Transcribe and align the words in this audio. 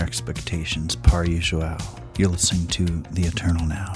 your 0.00 0.06
expectations 0.06 0.96
par 0.96 1.26
usual. 1.26 1.76
You're 2.16 2.30
listening 2.30 2.66
to 2.68 2.84
The 3.12 3.22
Eternal 3.26 3.66
Now. 3.66 3.92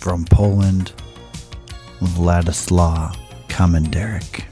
From 0.00 0.24
Poland, 0.24 0.92
Władysław 2.00 3.16
Komendarek. 3.48 4.51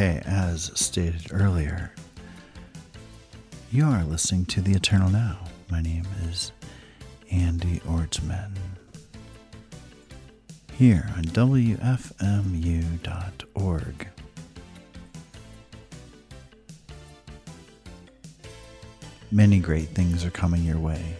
Okay, 0.00 0.22
as 0.24 0.72
stated 0.74 1.26
earlier, 1.30 1.92
you 3.70 3.84
are 3.84 4.02
listening 4.02 4.46
to 4.46 4.62
The 4.62 4.72
Eternal 4.72 5.10
Now. 5.10 5.40
My 5.70 5.82
name 5.82 6.06
is 6.26 6.52
Andy 7.30 7.80
Ortmann. 7.80 8.52
Here 10.72 11.06
on 11.18 11.24
WFMU.org. 11.24 11.68
Many 19.30 19.58
great 19.58 19.88
things 19.90 20.24
are 20.24 20.30
coming 20.30 20.62
your 20.62 20.78
way, 20.78 21.14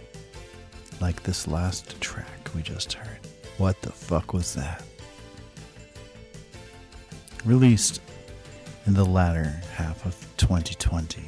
like 1.02 1.22
this 1.24 1.46
last 1.46 2.00
track 2.00 2.48
we 2.54 2.62
just 2.62 2.94
heard. 2.94 3.18
What 3.58 3.82
the 3.82 3.92
fuck 3.92 4.32
was 4.32 4.54
that? 4.54 4.82
Released 7.44 8.00
in 8.86 8.94
the 8.94 9.04
latter 9.04 9.60
half 9.74 10.04
of 10.06 10.14
2020. 10.36 11.22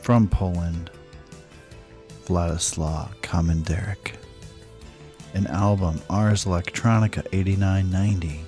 From 0.00 0.28
Poland, 0.28 0.90
Władysław 2.26 3.20
Komendarek. 3.22 4.14
An 5.34 5.46
album, 5.46 6.00
Ars 6.08 6.44
Electronica 6.44 7.26
8990. 7.32 8.40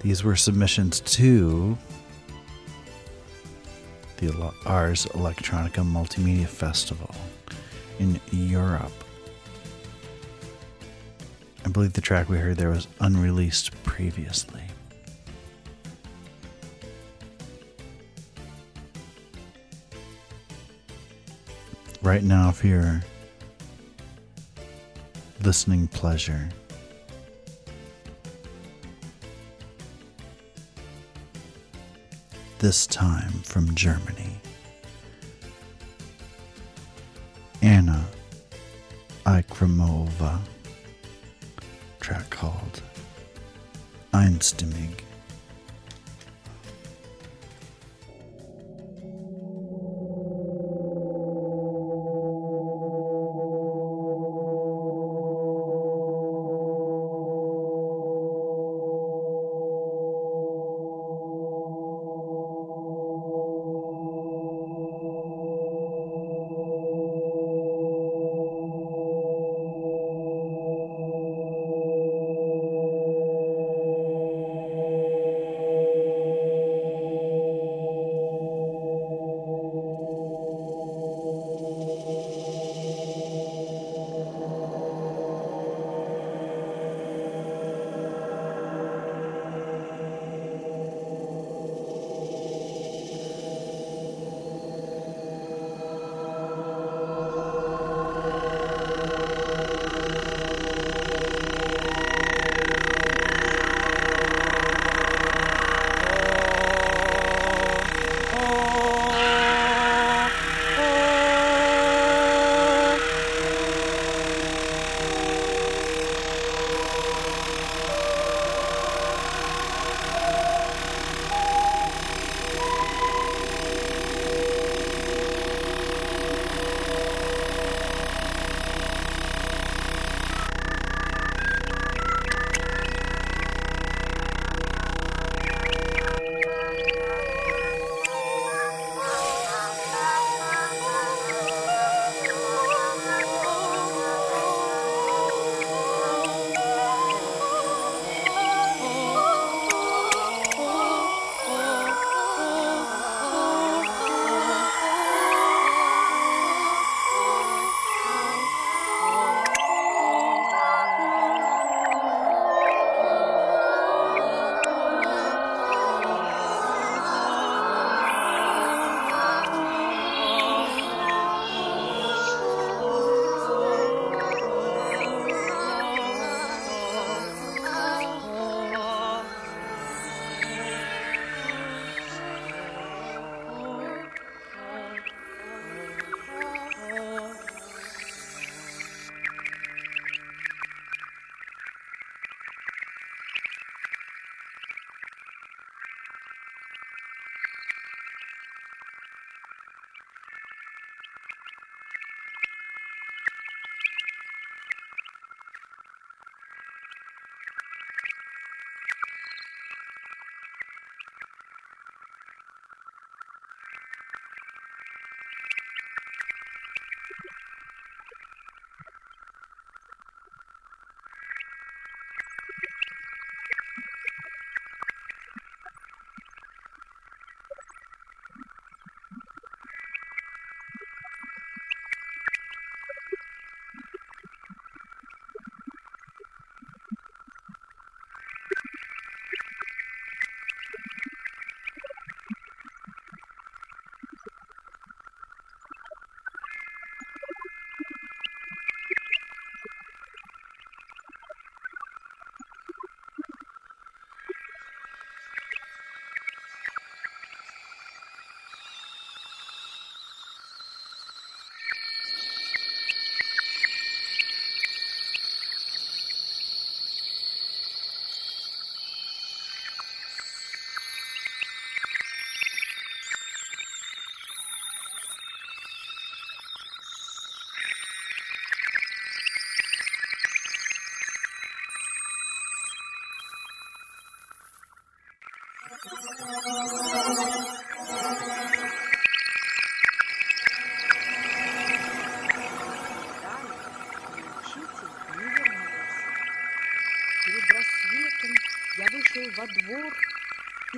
These 0.00 0.24
were 0.24 0.36
submissions 0.36 1.00
to 1.00 1.78
the 4.18 4.52
Ars 4.66 5.06
Electronica 5.06 5.84
Multimedia 5.84 6.46
Festival 6.46 7.14
in 7.98 8.20
Europe. 8.32 8.92
I 11.64 11.68
believe 11.68 11.92
the 11.92 12.00
track 12.00 12.28
we 12.28 12.38
heard 12.38 12.56
there 12.56 12.70
was 12.70 12.88
unreleased 13.00 13.70
previously. 13.84 14.62
Right 22.08 22.24
now 22.24 22.50
for 22.50 22.68
your 22.68 23.02
listening 25.42 25.86
pleasure. 25.88 26.48
This 32.60 32.86
time 32.86 33.30
from 33.42 33.74
Germany. 33.74 34.40
Anna 37.60 38.02
Ikramova, 39.26 40.40
track 42.00 42.30
called 42.30 42.80
Einstimmig. 44.14 45.07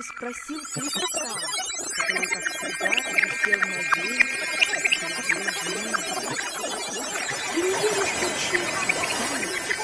И 0.01 0.03
спросил 0.03 0.59
Крикута, 0.73 1.29
который, 1.93 2.27
как 2.27 2.43
всегда, 2.49 2.89
висел 3.19 3.59
на 3.59 3.81
день, 3.93 4.29
Ты 7.53 7.59
не 7.61 7.69
веришь 7.69 8.13
случиться, 8.19 8.85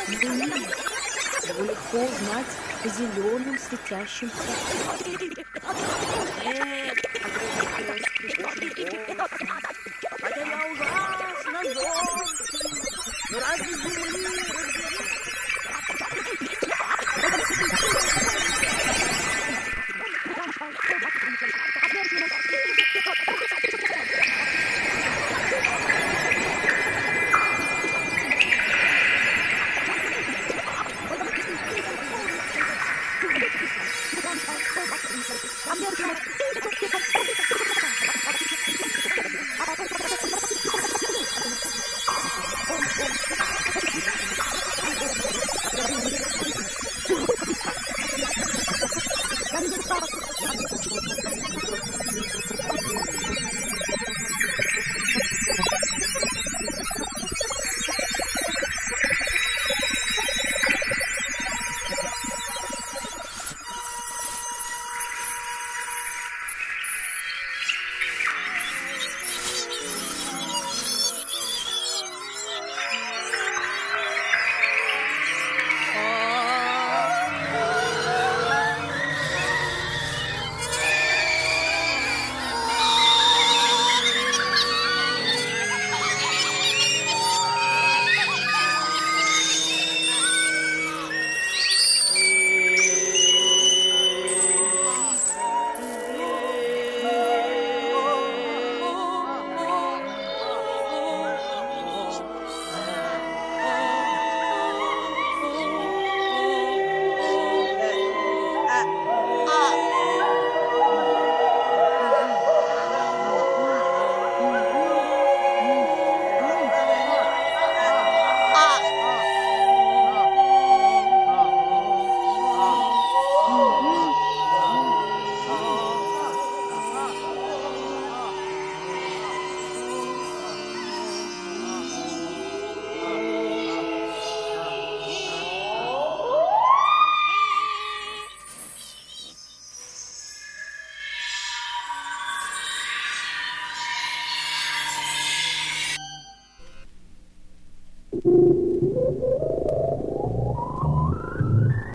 не 0.07 0.17
умеешь. 0.27 0.77
Его 1.47 1.63
легко 1.65 1.97
узнать 1.99 2.51
по 2.81 2.89
зеленым 2.89 3.57
светящимся. 3.59 4.51
Нет, 6.45 6.96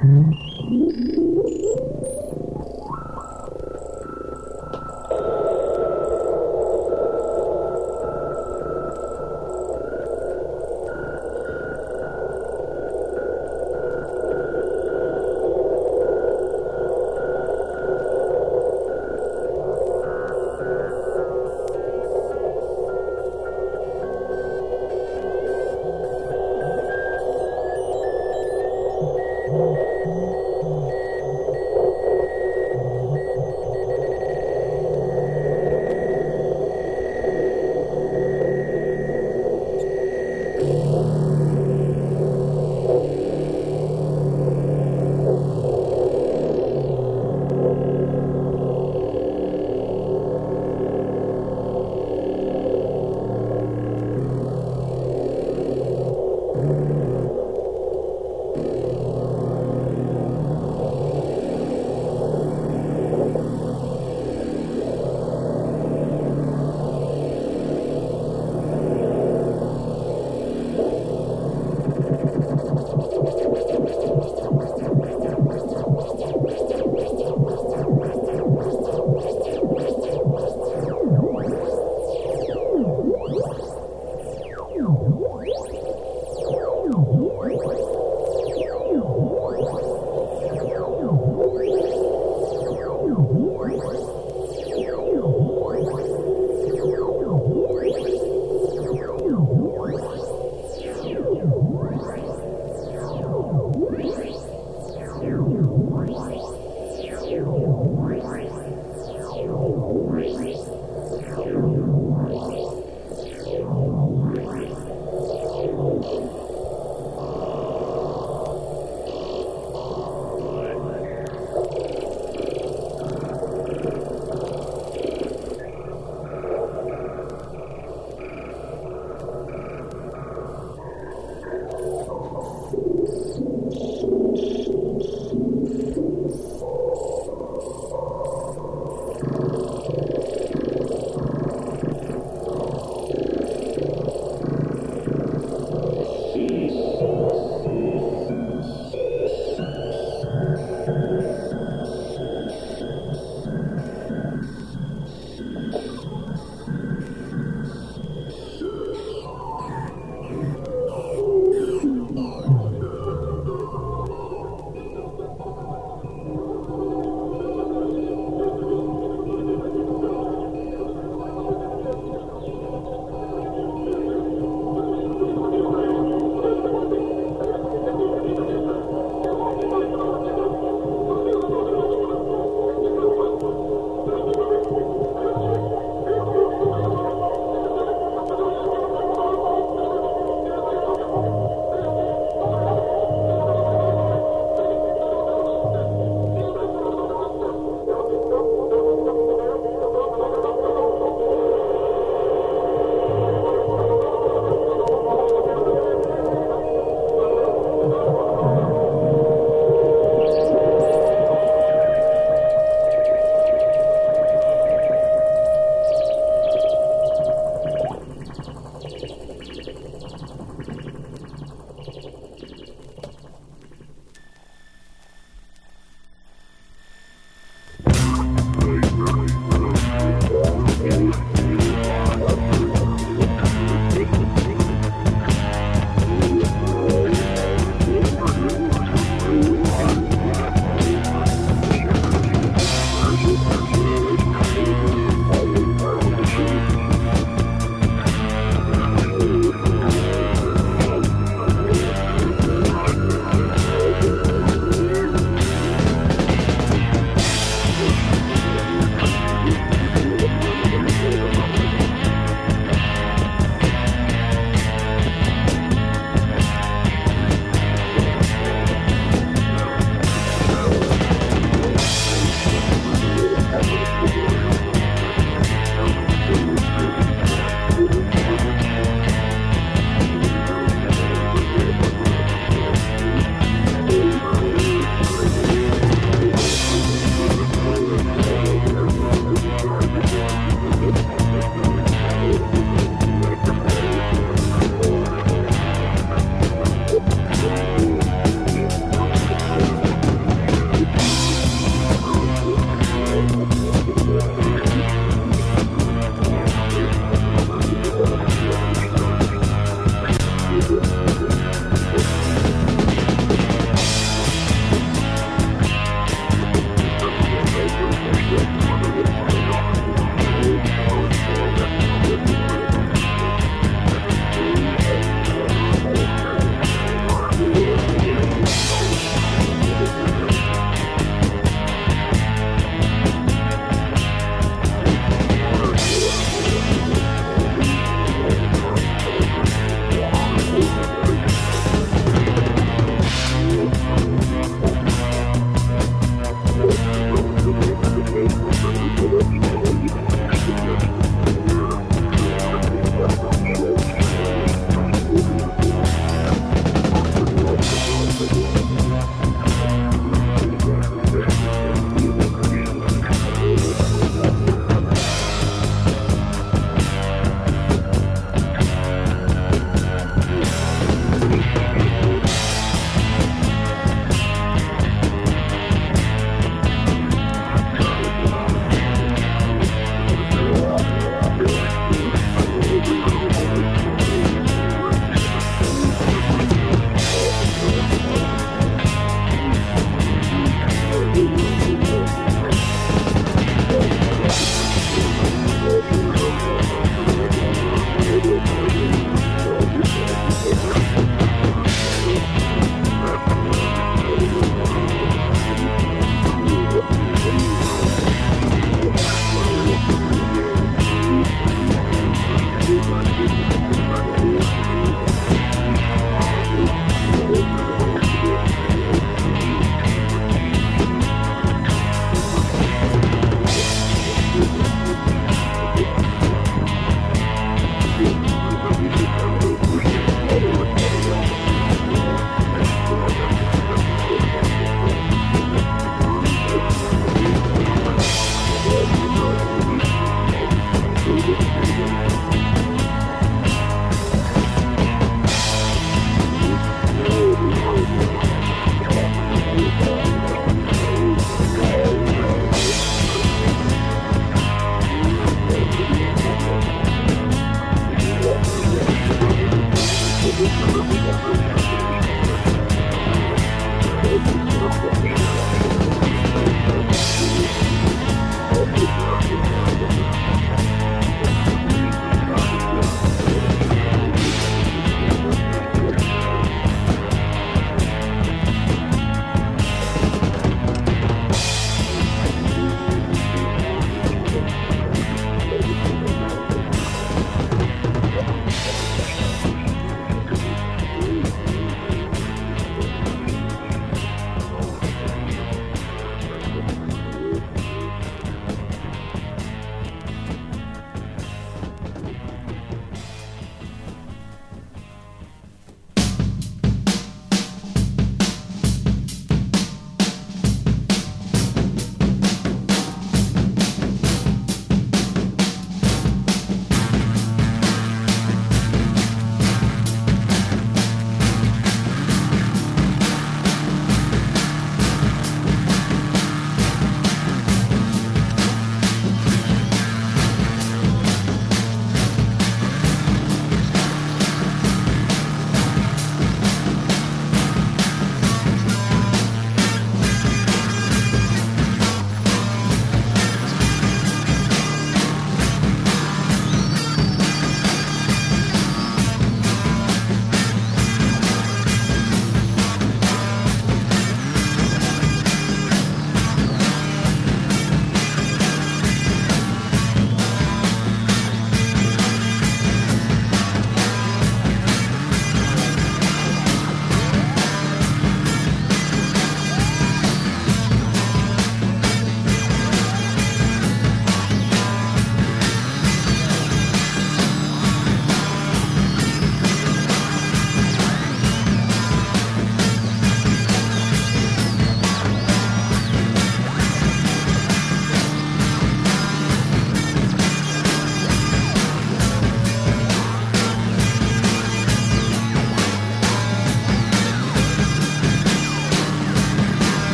Thank 0.00 0.41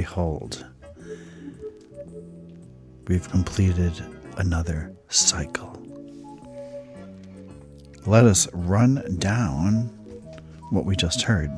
behold, 0.00 0.64
we've 3.06 3.28
completed 3.28 3.92
another 4.38 4.90
cycle. 5.10 5.78
Let 8.06 8.24
us 8.24 8.48
run 8.54 9.18
down 9.18 9.90
what 10.70 10.86
we 10.86 10.96
just 10.96 11.20
heard. 11.20 11.50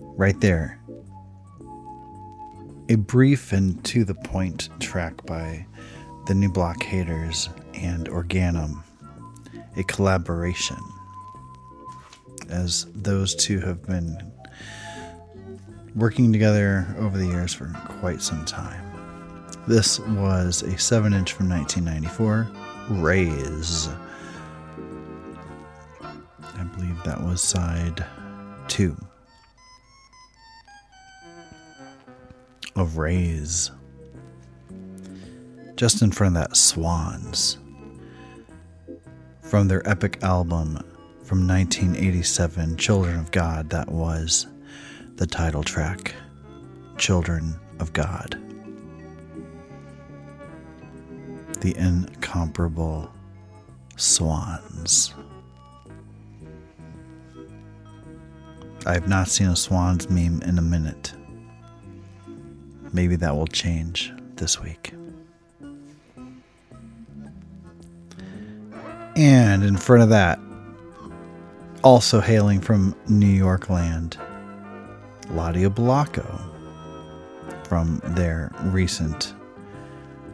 Right 0.00 0.40
there, 0.40 0.80
a 2.88 2.96
brief 2.96 3.52
and 3.52 3.84
to 3.84 4.04
the 4.04 4.16
point 4.16 4.70
track 4.80 5.24
by 5.26 5.64
the 6.26 6.34
New 6.34 6.50
Block 6.50 6.78
Blockaders 6.80 7.48
and 7.74 8.08
Organum, 8.08 8.82
a 9.76 9.84
collaboration, 9.84 10.78
as 12.48 12.86
those 12.92 13.36
two 13.36 13.60
have 13.60 13.86
been 13.86 14.32
working 15.94 16.32
together 16.32 16.86
over 16.98 17.18
the 17.18 17.26
years 17.26 17.52
for 17.52 17.70
quite 18.00 18.22
some 18.22 18.44
time. 18.44 18.84
This 19.66 19.98
was 20.00 20.62
a 20.62 20.78
7 20.78 21.12
inch 21.12 21.32
from 21.32 21.48
1994, 21.48 22.48
Raze. 22.90 23.88
I 26.02 26.64
believe 26.74 27.02
that 27.04 27.22
was 27.22 27.42
side 27.42 28.04
2 28.68 28.96
of 32.76 32.96
Raze. 32.96 33.70
Just 35.76 36.02
in 36.02 36.10
front 36.10 36.36
of 36.36 36.42
that, 36.42 36.56
Swans. 36.56 37.58
From 39.42 39.68
their 39.68 39.88
epic 39.88 40.22
album 40.22 40.78
from 41.24 41.46
1987, 41.46 42.76
Children 42.76 43.18
of 43.18 43.30
God, 43.30 43.70
that 43.70 43.88
was 43.88 44.46
the 45.20 45.26
title 45.26 45.62
track, 45.62 46.14
Children 46.96 47.54
of 47.78 47.92
God. 47.92 48.40
The 51.60 51.76
incomparable 51.76 53.12
Swans. 53.96 55.12
I 58.86 58.94
have 58.94 59.08
not 59.08 59.28
seen 59.28 59.48
a 59.48 59.56
Swans 59.56 60.08
meme 60.08 60.40
in 60.40 60.56
a 60.56 60.62
minute. 60.62 61.12
Maybe 62.94 63.14
that 63.16 63.36
will 63.36 63.46
change 63.46 64.14
this 64.36 64.58
week. 64.58 64.94
And 69.16 69.62
in 69.64 69.76
front 69.76 70.02
of 70.02 70.08
that, 70.08 70.40
also 71.84 72.22
hailing 72.22 72.62
from 72.62 72.96
New 73.06 73.26
York 73.26 73.68
land, 73.68 74.16
Laddio 75.30 75.70
Bolocko 75.70 76.40
from 77.64 78.00
their 78.04 78.50
recent 78.64 79.34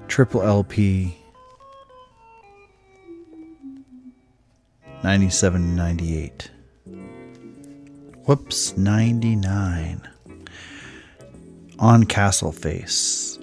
triple 0.08 0.42
LP 0.42 1.16
97 5.02 5.76
98. 5.76 6.50
Whoops, 8.24 8.76
99. 8.76 10.08
On 11.78 12.04
Castle 12.04 12.50
Face. 12.50 13.38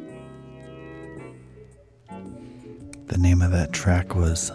The 3.07 3.17
name 3.17 3.41
of 3.41 3.51
that 3.51 3.71
track 3.71 4.15
was 4.15 4.51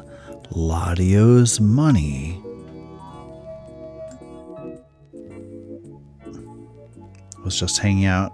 Laddio's 0.51 1.61
Money. 1.61 2.43
Was 7.45 7.59
just 7.59 7.79
hanging 7.79 8.07
out 8.07 8.33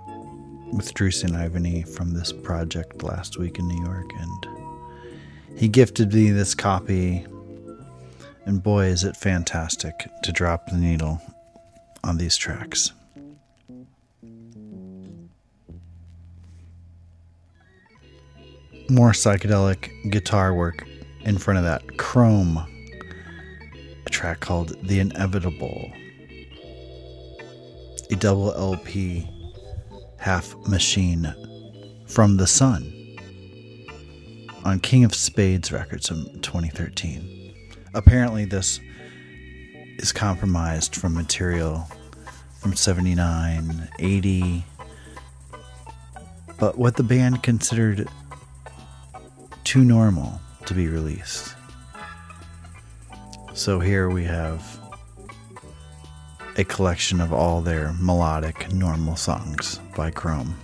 with 0.72 0.88
and 1.00 1.34
Ivany 1.34 1.88
from 1.88 2.14
this 2.14 2.32
project 2.32 3.02
last 3.02 3.38
week 3.38 3.58
in 3.58 3.68
New 3.68 3.84
York, 3.84 4.10
and 4.18 4.46
he 5.56 5.68
gifted 5.68 6.12
me 6.12 6.30
this 6.30 6.54
copy. 6.54 7.26
And 8.46 8.62
boy, 8.62 8.86
is 8.86 9.04
it 9.04 9.16
fantastic 9.16 10.08
to 10.22 10.32
drop 10.32 10.66
the 10.66 10.76
needle 10.76 11.20
on 12.04 12.18
these 12.18 12.36
tracks. 12.36 12.92
More 18.90 19.12
psychedelic 19.12 20.10
guitar 20.10 20.54
work 20.54 20.86
in 21.22 21.38
front 21.38 21.58
of 21.58 21.64
that. 21.64 21.96
Chrome, 21.96 22.58
a 24.06 24.10
track 24.10 24.40
called 24.40 24.76
The 24.86 25.00
Inevitable 25.00 25.90
a 28.10 28.16
double 28.16 28.52
LP 28.54 29.28
half 30.18 30.54
machine 30.66 31.34
from 32.06 32.36
The 32.36 32.46
Sun 32.46 32.92
on 34.64 34.80
King 34.80 35.04
of 35.04 35.14
Spades 35.14 35.72
Records 35.72 36.10
in 36.10 36.40
2013. 36.40 37.54
Apparently, 37.94 38.44
this 38.44 38.80
is 39.98 40.12
compromised 40.12 40.96
from 40.96 41.14
material 41.14 41.86
from 42.58 42.74
79, 42.74 43.88
80, 43.98 44.64
but 46.58 46.78
what 46.78 46.96
the 46.96 47.02
band 47.02 47.42
considered 47.42 48.08
too 49.64 49.84
normal 49.84 50.40
to 50.66 50.74
be 50.74 50.88
released. 50.88 51.54
So 53.54 53.80
here 53.80 54.08
we 54.08 54.24
have 54.24 54.73
a 56.56 56.64
collection 56.64 57.20
of 57.20 57.32
all 57.32 57.60
their 57.60 57.92
melodic, 58.00 58.72
normal 58.72 59.16
songs 59.16 59.80
by 59.96 60.10
Chrome. 60.10 60.54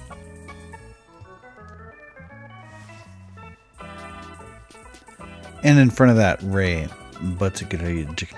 And 5.62 5.78
in 5.78 5.91
front 5.91 6.11
of 6.11 6.16
that, 6.16 6.38
Ray 6.43 6.88
Buttigieg. 7.14 8.32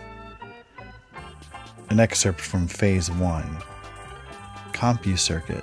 An 1.91 2.01
excerpt 2.01 2.41
from 2.41 2.67
Phase 2.67 3.11
1, 3.11 3.59
CompuCircuit. 4.73 5.63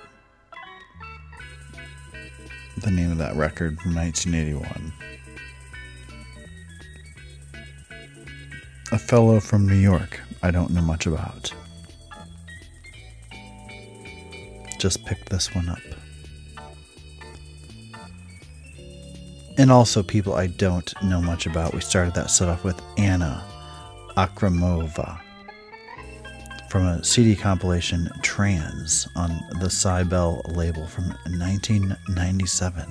The 2.77 2.91
name 2.91 3.11
of 3.11 3.17
that 3.17 3.35
record 3.35 3.79
from 3.81 3.95
1981. 3.95 4.93
A 8.91 8.97
fellow 8.97 9.39
from 9.39 9.67
New 9.67 9.75
York 9.75 10.21
I 10.41 10.51
don't 10.51 10.71
know 10.71 10.81
much 10.81 11.05
about. 11.05 11.53
Just 14.79 15.05
picked 15.05 15.29
this 15.29 15.53
one 15.53 15.69
up. 15.69 15.77
And 19.57 19.71
also 19.71 20.01
people 20.01 20.35
I 20.35 20.47
don't 20.47 20.93
know 21.03 21.21
much 21.21 21.45
about. 21.45 21.73
We 21.73 21.81
started 21.81 22.13
that 22.13 22.31
set 22.31 22.47
off 22.47 22.63
with 22.63 22.81
Anna 22.97 23.43
Ikramova 24.15 25.19
from 26.69 26.85
a 26.85 27.03
CD 27.03 27.35
compilation 27.35 28.09
Trans 28.21 29.07
on 29.17 29.37
the 29.59 29.69
Cybele 29.69 30.41
label 30.47 30.87
from 30.87 31.09
1997. 31.25 32.89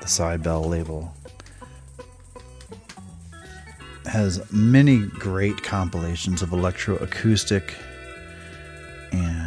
The 0.00 0.08
Cybele 0.08 0.64
label 0.64 1.14
has 4.06 4.50
many 4.50 5.06
great 5.06 5.62
compilations 5.62 6.40
of 6.42 6.50
electroacoustic 6.50 7.74
and 9.12 9.41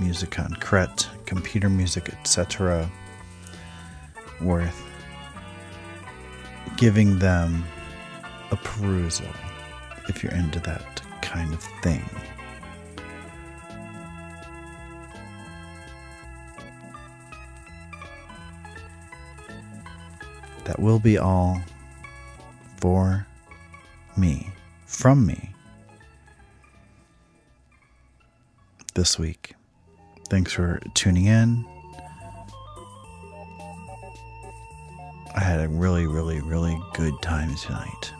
musique 0.00 0.30
concrète, 0.30 1.08
computer 1.26 1.68
music, 1.68 2.08
etc. 2.08 2.88
Worth 4.40 4.82
giving 6.76 7.18
them 7.18 7.64
a 8.50 8.56
perusal 8.56 9.26
if 10.08 10.22
you're 10.22 10.32
into 10.32 10.60
that 10.60 11.02
kind 11.22 11.52
of 11.52 11.62
thing. 11.82 12.04
That 20.64 20.78
will 20.80 20.98
be 20.98 21.18
all 21.18 21.60
for 22.78 23.26
me, 24.16 24.48
from 24.86 25.26
me. 25.26 25.54
this 28.94 29.18
week. 29.18 29.54
Thanks 30.34 30.52
for 30.52 30.80
tuning 30.94 31.26
in. 31.26 31.64
I 35.32 35.38
had 35.38 35.60
a 35.60 35.68
really, 35.68 36.08
really, 36.08 36.40
really 36.40 36.76
good 36.92 37.14
time 37.22 37.54
tonight. 37.54 38.12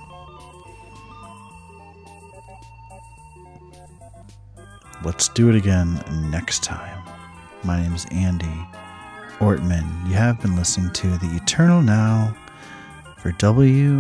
Let's 5.03 5.29
do 5.31 5.49
it 5.49 5.57
again 5.57 6.05
next 6.31 6.63
time. 6.63 7.03
My 7.65 7.83
name 7.83 7.95
is 7.95 8.07
Andy 8.13 8.65
Ortmann. 9.41 10.07
You 10.07 10.15
have 10.15 10.41
been 10.41 10.55
listening 10.55 10.93
to 10.93 11.19
The 11.19 11.41
Eternal 11.43 11.83
Now 11.83 12.33
for 13.19 13.33
WFMU.org. 13.33 13.95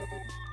Thank 0.00 0.49